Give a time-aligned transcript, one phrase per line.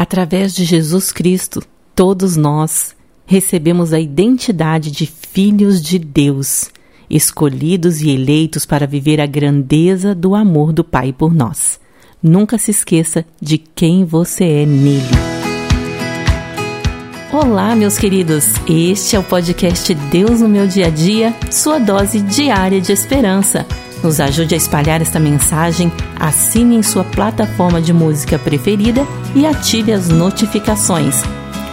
[0.00, 1.62] Através de Jesus Cristo,
[1.94, 6.70] todos nós recebemos a identidade de filhos de Deus,
[7.10, 11.78] escolhidos e eleitos para viver a grandeza do amor do Pai por nós.
[12.22, 15.04] Nunca se esqueça de quem você é nele.
[17.30, 18.46] Olá, meus queridos.
[18.66, 23.66] Este é o podcast Deus no meu dia a dia, sua dose diária de esperança.
[24.02, 29.92] Nos ajude a espalhar esta mensagem, assine em sua plataforma de música preferida e ative
[29.92, 31.22] as notificações.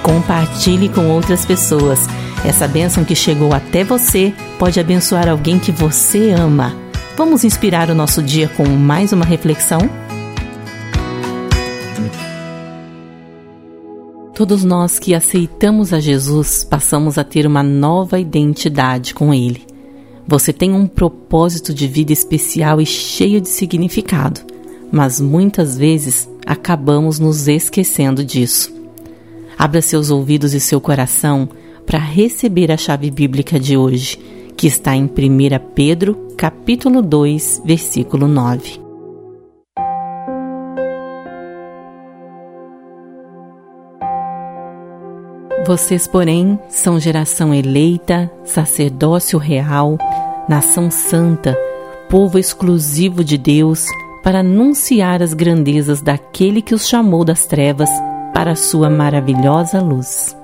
[0.03, 2.05] Compartilhe com outras pessoas.
[2.45, 6.75] Essa bênção que chegou até você pode abençoar alguém que você ama.
[7.15, 9.79] Vamos inspirar o nosso dia com mais uma reflexão?
[14.33, 19.66] Todos nós que aceitamos a Jesus passamos a ter uma nova identidade com Ele.
[20.27, 24.41] Você tem um propósito de vida especial e cheio de significado,
[24.91, 28.73] mas muitas vezes acabamos nos esquecendo disso.
[29.57, 31.47] Abra seus ouvidos e seu coração
[31.85, 34.19] para receber a chave bíblica de hoje,
[34.57, 35.09] que está em 1
[35.73, 38.86] Pedro, capítulo 2, versículo 9.
[45.67, 49.97] Vocês, porém, são geração eleita, sacerdócio real,
[50.47, 51.57] nação santa,
[52.09, 53.85] povo exclusivo de Deus,
[54.23, 57.89] para anunciar as grandezas daquele que os chamou das trevas
[58.33, 60.37] para a sua maravilhosa luz.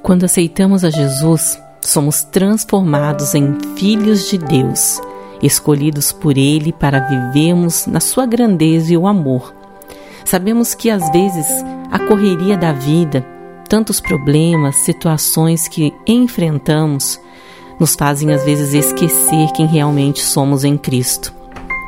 [0.00, 5.00] Quando aceitamos a Jesus, somos transformados em filhos de Deus,
[5.42, 9.63] escolhidos por Ele para vivermos na sua grandeza e o amor
[10.24, 11.46] Sabemos que às vezes
[11.90, 13.24] a correria da vida,
[13.68, 17.20] tantos problemas, situações que enfrentamos,
[17.78, 21.32] nos fazem às vezes esquecer quem realmente somos em Cristo.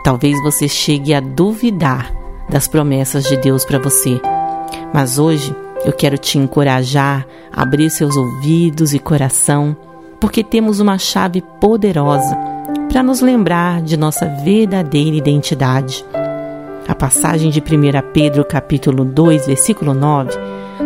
[0.05, 2.13] Talvez você chegue a duvidar
[2.49, 4.21] das promessas de Deus para você.
[4.93, 9.77] Mas hoje eu quero te encorajar a abrir seus ouvidos e coração,
[10.21, 12.37] porque temos uma chave poderosa
[12.91, 16.05] para nos lembrar de nossa verdadeira identidade.
[16.89, 20.31] A passagem de 1 Pedro capítulo 2, versículo 9,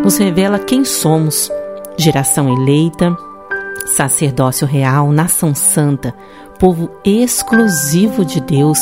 [0.02, 1.50] nos revela quem somos:
[1.98, 3.14] geração eleita,
[3.84, 6.14] sacerdócio real, nação santa,
[6.58, 8.78] povo exclusivo de Deus.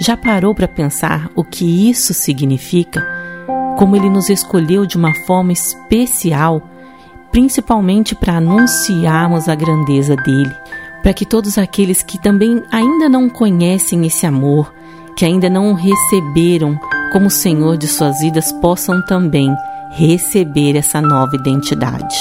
[0.00, 3.04] Já parou para pensar o que isso significa?
[3.76, 6.62] Como ele nos escolheu de uma forma especial,
[7.32, 10.54] principalmente para anunciarmos a grandeza dele,
[11.02, 14.72] para que todos aqueles que também ainda não conhecem esse amor,
[15.16, 16.78] que ainda não receberam
[17.12, 19.54] como Senhor de suas vidas possam também
[19.90, 22.16] receber essa nova identidade.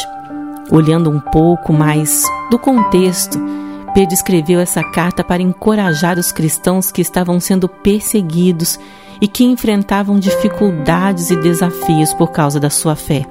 [0.70, 3.40] Olhando um pouco mais do contexto,
[3.94, 8.80] Pedro escreveu essa carta para encorajar os cristãos que estavam sendo perseguidos
[9.20, 13.26] e que enfrentavam dificuldades e desafios por causa da sua fé.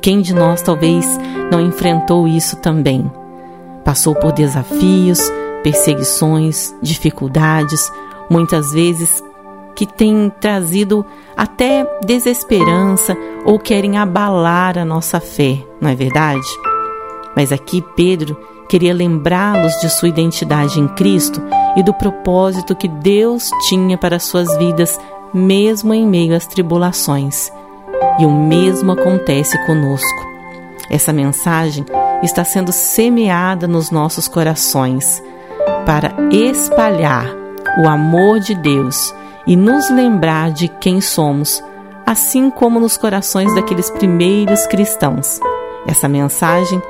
[0.00, 1.06] Quem de nós talvez
[1.50, 3.10] não enfrentou isso também?
[3.84, 5.20] Passou por desafios,
[5.62, 7.90] perseguições, dificuldades,
[8.32, 9.22] muitas vezes
[9.74, 11.04] que têm trazido
[11.36, 16.46] até desesperança ou querem abalar a nossa fé, não é verdade?
[17.36, 18.36] Mas aqui Pedro
[18.68, 21.42] queria lembrá-los de sua identidade em Cristo
[21.76, 24.98] e do propósito que Deus tinha para suas vidas,
[25.32, 27.50] mesmo em meio às tribulações.
[28.18, 30.32] E o mesmo acontece conosco.
[30.90, 31.84] Essa mensagem
[32.22, 35.22] está sendo semeada nos nossos corações
[35.84, 37.41] para espalhar
[37.78, 39.14] o amor de Deus
[39.46, 41.62] e nos lembrar de quem somos,
[42.06, 45.40] assim como nos corações daqueles primeiros cristãos.
[45.86, 46.80] Essa mensagem,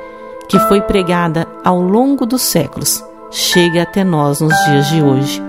[0.47, 5.41] que foi pregada ao longo dos séculos, chega até nós nos dias de hoje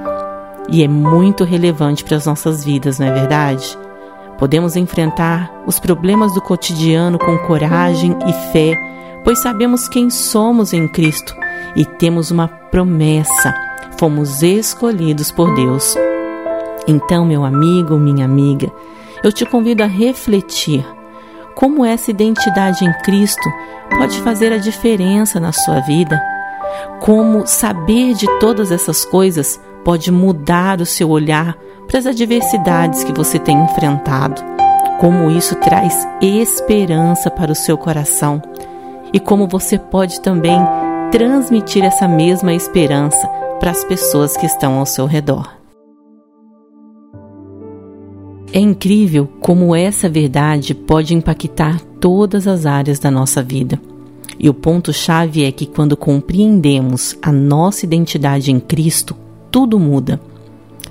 [0.69, 3.79] e é muito relevante para as nossas vidas, não é verdade?
[4.39, 8.75] Podemos enfrentar os problemas do cotidiano com coragem e fé,
[9.23, 11.35] pois sabemos quem somos em Cristo
[11.77, 13.55] e temos uma promessa
[13.99, 15.95] fomos escolhidos por Deus.
[16.87, 18.71] Então, meu amigo, minha amiga,
[19.23, 20.85] eu te convido a refletir
[21.55, 23.49] como essa identidade em Cristo
[23.97, 26.21] pode fazer a diferença na sua vida.
[27.01, 33.13] Como saber de todas essas coisas pode mudar o seu olhar para as adversidades que
[33.13, 34.43] você tem enfrentado.
[34.99, 38.43] Como isso traz esperança para o seu coração
[39.13, 40.59] e como você pode também
[41.11, 45.65] transmitir essa mesma esperança para as pessoas que estão ao seu redor.
[48.53, 53.81] É incrível como essa verdade pode impactar todas as áreas da nossa vida.
[54.39, 59.17] E o ponto-chave é que quando compreendemos a nossa identidade em Cristo,
[59.51, 60.21] tudo muda.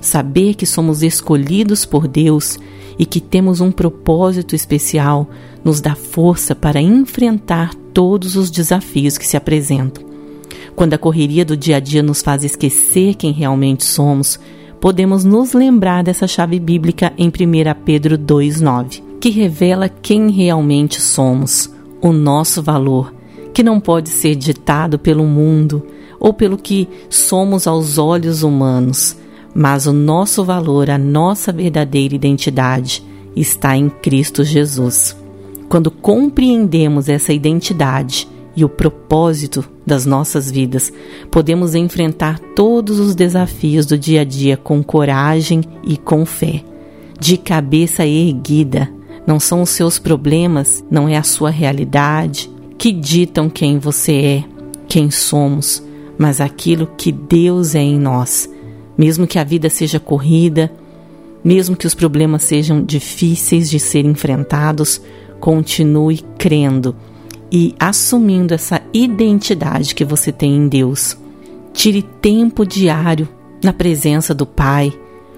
[0.00, 2.58] saber que somos escolhidos por Deus
[2.98, 5.26] e que temos um propósito especial
[5.64, 10.13] nos dá força para enfrentar todos os desafios que se apresentam.
[10.74, 14.38] Quando a correria do dia a dia nos faz esquecer quem realmente somos,
[14.80, 17.30] podemos nos lembrar dessa chave bíblica em 1
[17.84, 21.72] Pedro 2,9, que revela quem realmente somos,
[22.02, 23.14] o nosso valor,
[23.52, 25.86] que não pode ser ditado pelo mundo
[26.18, 29.16] ou pelo que somos aos olhos humanos,
[29.54, 33.02] mas o nosso valor, a nossa verdadeira identidade
[33.36, 35.16] está em Cristo Jesus.
[35.68, 40.92] Quando compreendemos essa identidade e o propósito das nossas vidas,
[41.30, 46.62] podemos enfrentar todos os desafios do dia a dia com coragem e com fé,
[47.18, 48.88] de cabeça erguida.
[49.26, 54.44] Não são os seus problemas, não é a sua realidade que ditam quem você é,
[54.86, 55.82] quem somos,
[56.18, 58.48] mas aquilo que Deus é em nós.
[58.96, 60.70] Mesmo que a vida seja corrida,
[61.42, 65.00] mesmo que os problemas sejam difíceis de ser enfrentados,
[65.40, 66.94] continue crendo
[67.54, 71.16] e assumindo essa identidade que você tem em Deus.
[71.72, 73.28] Tire tempo diário
[73.62, 74.92] na presença do Pai,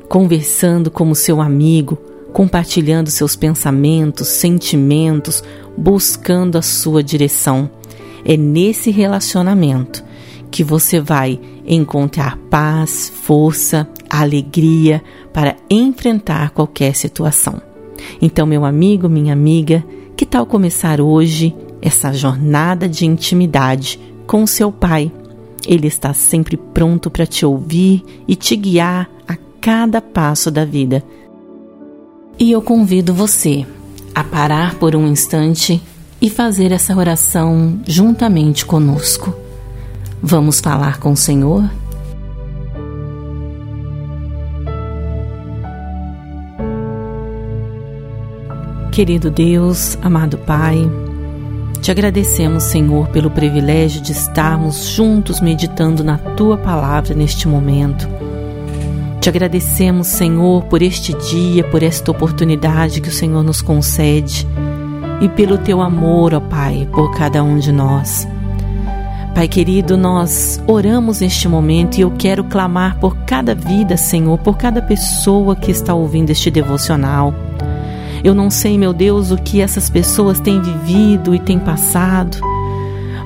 [0.09, 1.99] conversando como seu amigo,
[2.33, 5.45] compartilhando seus pensamentos, sentimentos,
[5.77, 7.69] buscando a sua direção.
[8.25, 10.03] É nesse relacionamento
[10.51, 15.05] que você vai encontrar paz, força, alegria
[15.35, 17.61] para enfrentar qualquer situação.
[18.23, 19.85] Então, meu amigo, minha amiga,
[20.17, 25.11] que tal começar hoje essa jornada de intimidade com seu Pai?
[25.67, 31.03] Ele está sempre pronto para te ouvir e te guiar a cada passo da vida.
[32.39, 33.67] E eu convido você
[34.15, 35.83] a parar por um instante
[36.21, 39.35] e fazer essa oração juntamente conosco.
[40.23, 41.69] Vamos falar com o Senhor?
[48.93, 50.91] Querido Deus, amado Pai,
[51.87, 58.09] te agradecemos, Senhor, pelo privilégio de estarmos juntos meditando na tua palavra neste momento.
[59.21, 64.45] Te agradecemos, Senhor, por este dia, por esta oportunidade que o Senhor nos concede
[65.21, 68.27] e pelo teu amor, ó Pai, por cada um de nós.
[69.33, 74.57] Pai querido, nós oramos neste momento e eu quero clamar por cada vida, Senhor, por
[74.57, 77.33] cada pessoa que está ouvindo este devocional.
[78.27, 82.37] Eu não sei, meu Deus, o que essas pessoas têm vivido e têm passado,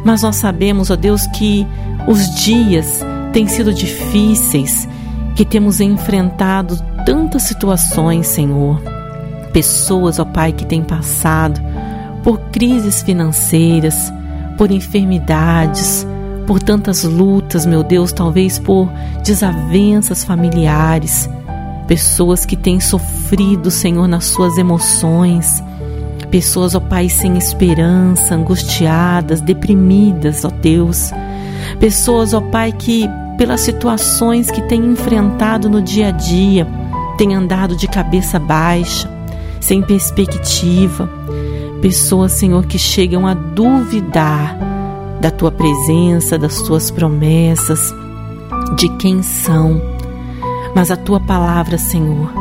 [0.05, 1.67] mas nós sabemos, ó Deus, que
[2.07, 3.01] os dias
[3.33, 4.87] têm sido difíceis,
[5.35, 6.77] que temos enfrentado
[7.07, 8.79] tantas situações, Senhor.
[9.55, 11.59] Pessoas, ó Pai, que têm passado
[12.23, 14.13] por crises financeiras,
[14.59, 16.07] por enfermidades,
[16.47, 18.87] por tantas lutas, meu Deus, talvez por
[19.25, 21.27] desavenças familiares,
[21.91, 25.61] pessoas que têm sofrido, Senhor, nas suas emoções,
[26.31, 31.11] pessoas, ó Pai, sem esperança, angustiadas, deprimidas, ó Deus,
[31.81, 36.65] pessoas, ó Pai, que pelas situações que têm enfrentado no dia a dia,
[37.19, 39.11] têm andado de cabeça baixa,
[39.61, 41.11] sem perspectiva,
[41.83, 44.57] pessoas, Senhor, que chegam a duvidar
[45.21, 47.93] da tua presença, das tuas promessas,
[48.77, 49.99] de quem são.
[50.75, 52.33] Mas a tua palavra, Senhor,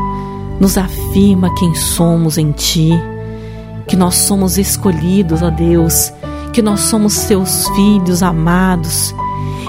[0.60, 2.92] nos afirma quem somos em ti,
[3.88, 6.14] que nós somos escolhidos, ó Deus,
[6.54, 9.14] que nós somos seus filhos amados.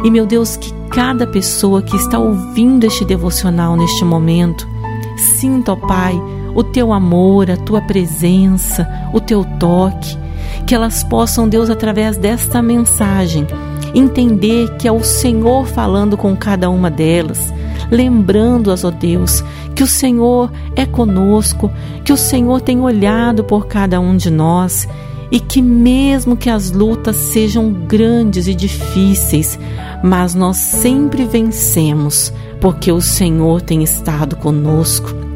[0.04, 4.68] E, meu Deus, que cada pessoa que está ouvindo este devocional neste momento,
[5.16, 6.20] sinta, ó Pai,
[6.54, 10.18] o teu amor, a tua presença, o teu toque,
[10.66, 13.46] que elas possam, Deus, através desta mensagem,
[13.94, 17.52] entender que é o Senhor falando com cada uma delas,
[17.90, 19.42] lembrando-as, ó Deus,
[19.74, 21.70] que o Senhor é conosco,
[22.04, 24.88] que o Senhor tem olhado por cada um de nós
[25.30, 29.58] e que, mesmo que as lutas sejam grandes e difíceis,
[30.02, 35.29] mas nós sempre vencemos, porque o Senhor tem estado conosco.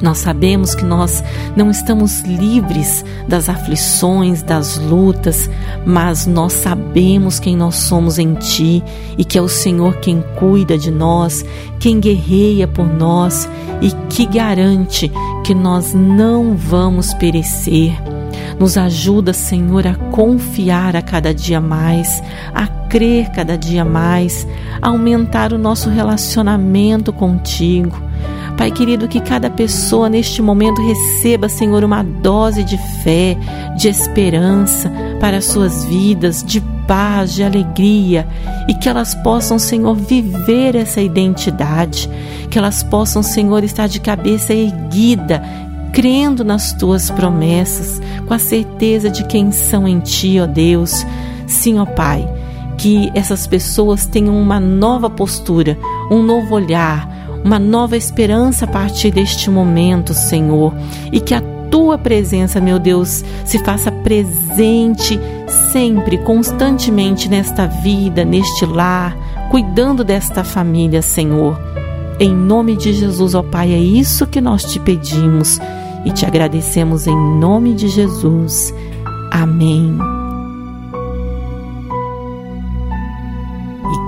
[0.00, 1.24] Nós sabemos que nós
[1.56, 5.50] não estamos livres das aflições, das lutas,
[5.84, 8.82] mas nós sabemos quem nós somos em Ti
[9.16, 11.44] e que é o Senhor quem cuida de nós,
[11.80, 13.48] quem guerreia por nós
[13.80, 15.10] e que garante
[15.44, 17.92] que nós não vamos perecer.
[18.58, 22.22] Nos ajuda, Senhor, a confiar a cada dia mais,
[22.54, 24.46] a crer cada dia mais,
[24.80, 28.07] a aumentar o nosso relacionamento contigo
[28.58, 33.36] Pai querido, que cada pessoa neste momento receba, Senhor, uma dose de fé,
[33.76, 38.26] de esperança para as suas vidas, de paz, de alegria
[38.68, 42.10] e que elas possam, Senhor, viver essa identidade,
[42.50, 45.40] que elas possam, Senhor, estar de cabeça erguida,
[45.92, 51.06] crendo nas tuas promessas, com a certeza de quem são em ti, ó Deus.
[51.46, 52.28] Sim, ó Pai,
[52.76, 55.78] que essas pessoas tenham uma nova postura,
[56.10, 60.74] um novo olhar, uma nova esperança a partir deste momento, Senhor,
[61.12, 61.40] e que a
[61.70, 65.18] tua presença, meu Deus, se faça presente
[65.72, 69.16] sempre, constantemente nesta vida, neste lar,
[69.50, 71.58] cuidando desta família, Senhor.
[72.20, 75.60] Em nome de Jesus, ó Pai, é isso que nós te pedimos
[76.04, 78.74] e te agradecemos em nome de Jesus.
[79.30, 80.17] Amém.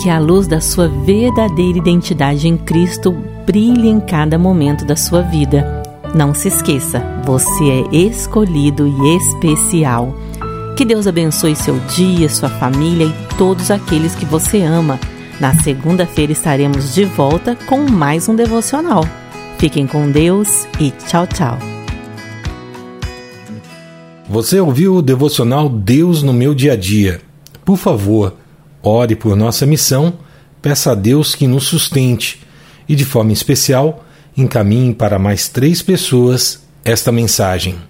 [0.00, 3.12] Que a luz da sua verdadeira identidade em Cristo
[3.44, 5.82] brilhe em cada momento da sua vida.
[6.14, 10.16] Não se esqueça, você é escolhido e especial.
[10.74, 14.98] Que Deus abençoe seu dia, sua família e todos aqueles que você ama.
[15.38, 19.04] Na segunda-feira estaremos de volta com mais um devocional.
[19.58, 21.58] Fiquem com Deus e tchau, tchau.
[24.26, 27.20] Você ouviu o devocional Deus no meu dia a dia?
[27.64, 28.34] Por favor,
[28.82, 30.14] ore por nossa missão,
[30.62, 32.40] peça a Deus que nos sustente
[32.88, 34.04] e, de forma especial,
[34.36, 37.89] encaminhe para mais três pessoas esta mensagem.